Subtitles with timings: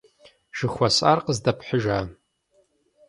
[0.57, 1.99] Жыхуэсӏар къыздэпхьыжа?